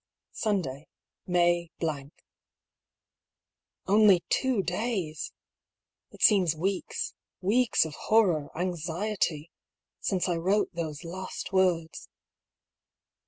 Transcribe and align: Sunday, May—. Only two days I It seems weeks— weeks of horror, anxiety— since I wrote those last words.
Sunday, 0.33 0.87
May—. 1.27 1.69
Only 3.85 4.23
two 4.29 4.63
days 4.63 5.31
I 5.31 5.33
It 6.15 6.23
seems 6.23 6.55
weeks— 6.55 7.13
weeks 7.39 7.85
of 7.85 7.93
horror, 8.09 8.49
anxiety— 8.57 9.51
since 9.99 10.27
I 10.27 10.37
wrote 10.37 10.73
those 10.73 11.03
last 11.03 11.53
words. 11.53 12.09